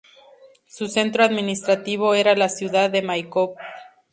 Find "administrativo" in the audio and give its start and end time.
1.23-2.15